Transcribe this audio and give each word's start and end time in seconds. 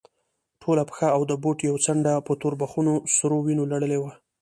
ټوله 0.61 0.83
پښه 0.89 1.07
او 1.15 1.21
د 1.29 1.31
بوټ 1.43 1.57
يوه 1.67 1.79
څنډه 1.85 2.13
په 2.27 2.31
توربخونو 2.41 2.93
سرو 3.15 3.37
وينو 3.45 3.63
لړلې 3.71 3.97
وه. 4.01 4.11